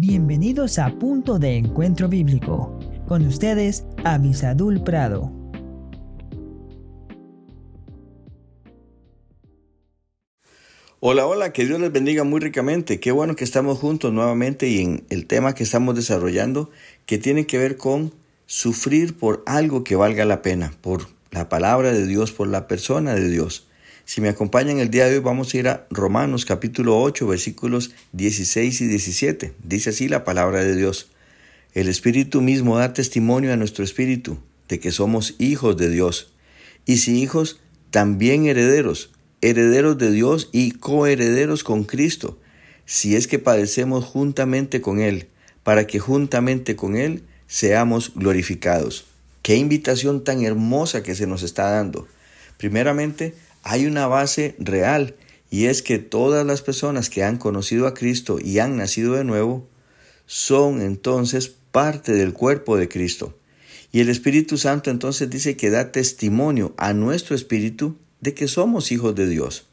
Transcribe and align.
Bienvenidos 0.00 0.78
a 0.78 0.96
Punto 0.96 1.40
de 1.40 1.56
Encuentro 1.56 2.08
Bíblico. 2.08 2.78
Con 3.08 3.26
ustedes, 3.26 3.84
Avisadul 4.04 4.84
Prado. 4.84 5.32
Hola, 11.00 11.26
hola, 11.26 11.52
que 11.52 11.66
Dios 11.66 11.80
les 11.80 11.90
bendiga 11.90 12.22
muy 12.22 12.38
ricamente. 12.38 13.00
Qué 13.00 13.10
bueno 13.10 13.34
que 13.34 13.42
estamos 13.42 13.80
juntos 13.80 14.12
nuevamente 14.12 14.68
y 14.68 14.82
en 14.82 15.04
el 15.10 15.26
tema 15.26 15.56
que 15.56 15.64
estamos 15.64 15.96
desarrollando 15.96 16.70
que 17.04 17.18
tiene 17.18 17.48
que 17.48 17.58
ver 17.58 17.76
con 17.76 18.14
sufrir 18.46 19.18
por 19.18 19.42
algo 19.46 19.82
que 19.82 19.96
valga 19.96 20.24
la 20.24 20.42
pena, 20.42 20.74
por 20.80 21.08
la 21.32 21.48
palabra 21.48 21.90
de 21.90 22.06
Dios, 22.06 22.30
por 22.30 22.46
la 22.46 22.68
persona 22.68 23.16
de 23.16 23.28
Dios. 23.28 23.67
Si 24.08 24.22
me 24.22 24.30
acompañan 24.30 24.78
el 24.78 24.88
día 24.88 25.04
de 25.04 25.16
hoy 25.16 25.20
vamos 25.22 25.52
a 25.52 25.58
ir 25.58 25.68
a 25.68 25.86
Romanos 25.90 26.46
capítulo 26.46 26.98
8 26.98 27.26
versículos 27.26 27.90
16 28.12 28.80
y 28.80 28.86
17. 28.86 29.52
Dice 29.62 29.90
así 29.90 30.08
la 30.08 30.24
palabra 30.24 30.64
de 30.64 30.74
Dios. 30.74 31.10
El 31.74 31.88
Espíritu 31.88 32.40
mismo 32.40 32.78
da 32.78 32.94
testimonio 32.94 33.52
a 33.52 33.56
nuestro 33.56 33.84
Espíritu 33.84 34.38
de 34.66 34.80
que 34.80 34.92
somos 34.92 35.34
hijos 35.38 35.76
de 35.76 35.90
Dios. 35.90 36.32
Y 36.86 36.96
si 36.96 37.20
hijos, 37.20 37.60
también 37.90 38.46
herederos, 38.46 39.10
herederos 39.42 39.98
de 39.98 40.10
Dios 40.10 40.48
y 40.52 40.70
coherederos 40.70 41.62
con 41.62 41.84
Cristo, 41.84 42.38
si 42.86 43.14
es 43.14 43.26
que 43.26 43.38
padecemos 43.38 44.06
juntamente 44.06 44.80
con 44.80 45.00
Él, 45.00 45.28
para 45.64 45.86
que 45.86 45.98
juntamente 45.98 46.76
con 46.76 46.96
Él 46.96 47.24
seamos 47.46 48.12
glorificados. 48.14 49.04
Qué 49.42 49.56
invitación 49.56 50.24
tan 50.24 50.42
hermosa 50.42 51.02
que 51.02 51.14
se 51.14 51.26
nos 51.26 51.42
está 51.42 51.68
dando. 51.68 52.08
Primeramente, 52.56 53.34
hay 53.62 53.86
una 53.86 54.06
base 54.06 54.54
real 54.58 55.16
y 55.50 55.66
es 55.66 55.82
que 55.82 55.98
todas 55.98 56.46
las 56.46 56.62
personas 56.62 57.10
que 57.10 57.24
han 57.24 57.38
conocido 57.38 57.86
a 57.86 57.94
Cristo 57.94 58.38
y 58.42 58.58
han 58.58 58.76
nacido 58.76 59.14
de 59.14 59.24
nuevo 59.24 59.66
son 60.26 60.82
entonces 60.82 61.48
parte 61.48 62.12
del 62.12 62.32
cuerpo 62.32 62.76
de 62.76 62.88
Cristo. 62.88 63.34
Y 63.90 64.00
el 64.00 64.10
Espíritu 64.10 64.58
Santo 64.58 64.90
entonces 64.90 65.30
dice 65.30 65.56
que 65.56 65.70
da 65.70 65.92
testimonio 65.92 66.74
a 66.76 66.92
nuestro 66.92 67.34
espíritu 67.34 67.96
de 68.20 68.34
que 68.34 68.48
somos 68.48 68.92
hijos 68.92 69.14
de 69.14 69.26
Dios. 69.26 69.66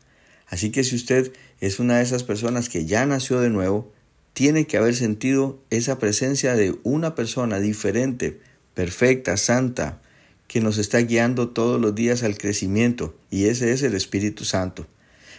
Así 0.48 0.72
que 0.72 0.84
si 0.84 0.96
usted 0.96 1.34
es 1.60 1.80
una 1.80 1.98
de 1.98 2.04
esas 2.04 2.24
personas 2.24 2.70
que 2.70 2.86
ya 2.86 3.06
nació 3.06 3.40
de 3.42 3.50
nuevo, 3.50 3.92
tiene 4.34 4.68
que 4.68 4.78
haber 4.78 4.96
sentido 4.96 5.60
esa 5.70 6.00
presencia 6.00 6.56
de 6.56 6.76
una 6.84 7.16
persona 7.16 7.60
diferente, 7.60 8.40
perfecta, 8.74 9.38
santa, 9.38 10.02
que 10.48 10.62
nos 10.62 10.78
está 10.78 11.00
guiando 11.00 11.50
todos 11.50 11.80
los 11.82 11.96
días 11.96 12.24
al 12.24 12.38
crecimiento, 12.38 13.16
y 13.32 13.46
ese 13.46 13.72
es 13.72 13.82
el 13.84 13.96
Espíritu 13.96 14.46
Santo. 14.46 14.88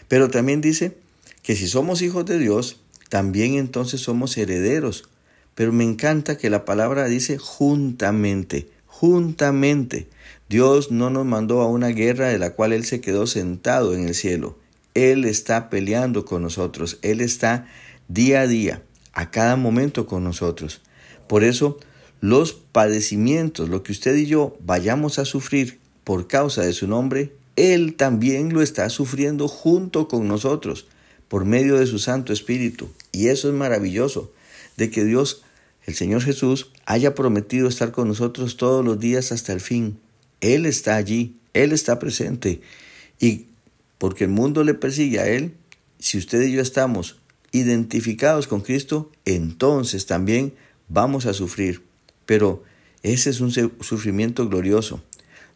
Pero 0.09 0.29
también 0.31 0.61
dice 0.61 0.97
que 1.43 1.57
si 1.57 1.67
somos 1.67 2.03
hijos 2.03 2.27
de 2.27 2.39
Dios, 2.39 2.81
también 3.09 3.55
entonces 3.55 4.01
somos 4.01 4.37
herederos. 4.37 5.09
Pero 5.55 5.73
me 5.73 5.85
encanta 5.85 6.37
que 6.37 6.51
la 6.51 6.65
palabra 6.65 7.07
dice 7.07 7.39
juntamente, 7.39 8.69
juntamente. 8.87 10.09
Dios 10.49 10.91
no 10.91 11.11
nos 11.11 11.25
mandó 11.25 11.61
a 11.63 11.69
una 11.69 11.89
guerra 11.89 12.29
de 12.29 12.39
la 12.39 12.51
cual 12.51 12.73
Él 12.73 12.85
se 12.85 13.01
quedó 13.01 13.27
sentado 13.27 13.95
en 13.95 14.07
el 14.07 14.15
cielo. 14.15 14.59
Él 14.95 15.25
está 15.25 15.71
peleando 15.71 16.25
con 16.25 16.43
nosotros. 16.43 16.99
Él 17.03 17.21
está 17.21 17.67
día 18.09 18.43
a 18.43 18.47
día, 18.47 18.83
a 19.13 19.31
cada 19.31 19.57
momento 19.57 20.07
con 20.07 20.25
nosotros. 20.25 20.83
Por 21.27 21.43
eso 21.43 21.79
los 22.21 22.53
padecimientos, 22.53 23.69
lo 23.69 23.83
que 23.83 23.93
usted 23.93 24.17
y 24.17 24.27
yo 24.27 24.57
vayamos 24.61 25.19
a 25.19 25.25
sufrir 25.25 25.79
por 26.05 26.29
causa 26.29 26.63
de 26.63 26.73
su 26.73 26.87
nombre, 26.87 27.33
Él 27.57 27.95
también 27.95 28.53
lo 28.53 28.63
está 28.63 28.89
sufriendo 28.91 29.49
junto 29.49 30.09
con 30.09 30.29
nosotros, 30.29 30.87
por 31.29 31.45
medio 31.45 31.79
de 31.79 31.87
su 31.87 31.99
Santo 31.99 32.33
Espíritu. 32.33 32.89
Y 33.13 33.29
eso 33.29 33.49
es 33.49 33.55
maravilloso, 33.55 34.33
de 34.77 34.91
que 34.91 35.05
Dios, 35.05 35.43
el 35.85 35.95
Señor 35.95 36.23
Jesús, 36.23 36.71
haya 36.85 37.15
prometido 37.15 37.69
estar 37.69 37.93
con 37.93 38.09
nosotros 38.09 38.57
todos 38.57 38.85
los 38.85 39.01
días 39.01 39.33
hasta 39.33 39.53
el 39.53 39.61
fin. 39.61 39.99
Él 40.41 40.67
está 40.67 40.97
allí, 40.97 41.37
Él 41.55 41.73
está 41.73 41.99
presente. 41.99 42.61
Y 43.19 43.47
porque 43.99 44.25
el 44.25 44.31
mundo 44.31 44.63
le 44.63 44.75
persigue 44.75 45.21
a 45.21 45.29
Él, 45.29 45.55
si 45.99 46.19
usted 46.19 46.43
y 46.43 46.53
yo 46.53 46.61
estamos 46.61 47.17
identificados 47.53 48.47
con 48.47 48.61
Cristo, 48.61 49.11
entonces 49.25 50.07
también 50.07 50.55
vamos 50.89 51.27
a 51.27 51.33
sufrir. 51.33 51.86
Pero 52.27 52.63
ese 53.03 53.31
es 53.31 53.41
un 53.41 53.53
sufrimiento 53.53 54.49
glorioso. 54.49 55.03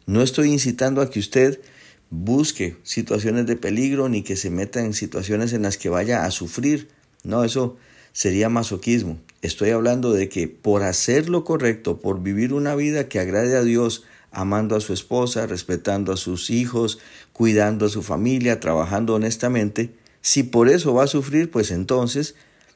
No 0.05 0.21
estoy 0.21 0.51
incitando 0.51 1.01
a 1.01 1.09
que 1.09 1.19
usted 1.19 1.61
busque 2.09 2.75
situaciones 2.83 3.45
de 3.45 3.55
peligro 3.55 4.09
ni 4.09 4.23
que 4.23 4.35
se 4.35 4.49
meta 4.49 4.83
en 4.83 4.93
situaciones 4.93 5.53
en 5.53 5.61
las 5.61 5.77
que 5.77 5.89
vaya 5.89 6.25
a 6.25 6.31
sufrir. 6.31 6.89
No, 7.23 7.43
eso 7.43 7.77
sería 8.13 8.49
masoquismo. 8.49 9.19
Estoy 9.41 9.69
hablando 9.71 10.11
de 10.13 10.29
que 10.29 10.47
por 10.47 10.83
hacer 10.83 11.29
lo 11.29 11.43
correcto, 11.43 11.99
por 11.99 12.21
vivir 12.21 12.53
una 12.53 12.75
vida 12.75 13.07
que 13.07 13.19
agrade 13.19 13.55
a 13.55 13.63
Dios, 13.63 14.03
amando 14.31 14.75
a 14.75 14.81
su 14.81 14.93
esposa, 14.93 15.47
respetando 15.47 16.13
a 16.13 16.17
sus 16.17 16.49
hijos, 16.49 16.99
cuidando 17.33 17.85
a 17.85 17.89
su 17.89 18.01
familia, 18.01 18.59
trabajando 18.59 19.15
honestamente, 19.15 19.93
si 20.21 20.43
por 20.43 20.69
eso 20.69 20.93
va 20.93 21.05
a 21.05 21.07
sufrir, 21.07 21.49
pues 21.49 21.71
entonces 21.71 22.35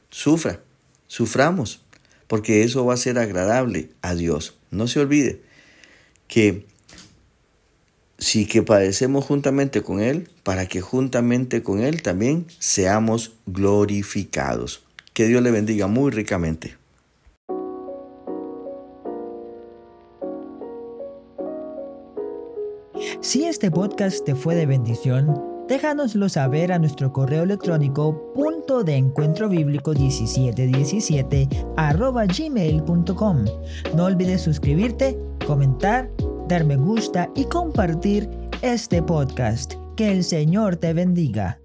sufra, 0.09 0.61
suframos 1.07 1.81
porque 2.27 2.63
eso 2.63 2.85
va 2.85 2.93
a 2.93 2.97
ser 2.97 3.17
agradable 3.17 3.89
a 4.01 4.15
Dios. 4.15 4.55
No 4.71 4.87
se 4.87 4.99
olvide 4.99 5.41
que 6.27 6.65
si 8.17 8.45
que 8.45 8.63
padecemos 8.63 9.25
juntamente 9.25 9.81
con 9.81 9.99
Él, 9.99 10.29
para 10.43 10.67
que 10.67 10.81
juntamente 10.81 11.63
con 11.63 11.81
Él 11.81 12.01
también 12.01 12.47
seamos 12.59 13.33
glorificados. 13.45 14.83
Que 15.13 15.27
Dios 15.27 15.41
le 15.41 15.51
bendiga 15.51 15.87
muy 15.87 16.11
ricamente. 16.11 16.77
Si 23.21 23.45
este 23.45 23.71
podcast 23.71 24.25
te 24.25 24.35
fue 24.35 24.55
de 24.55 24.65
bendición, 24.65 25.54
Déjanoslo 25.67 26.29
saber 26.29 26.71
a 26.71 26.77
nuestro 26.77 27.11
correo 27.11 27.41
electrónico 27.41 28.31
punto 28.35 28.83
de 28.83 28.97
encuentro 28.97 29.49
bíblico 29.49 29.93
1717 29.93 31.49
arroba 31.75 32.25
gmail.com. 32.25 33.45
No 33.95 34.05
olvides 34.05 34.41
suscribirte, 34.41 35.17
comentar, 35.47 36.11
dar 36.47 36.65
me 36.65 36.75
gusta 36.75 37.31
y 37.35 37.45
compartir 37.45 38.29
este 38.61 39.01
podcast. 39.01 39.73
Que 39.95 40.11
el 40.11 40.23
Señor 40.23 40.75
te 40.75 40.93
bendiga. 40.93 41.59